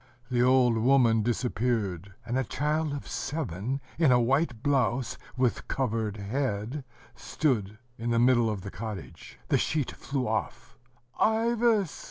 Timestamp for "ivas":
11.19-11.99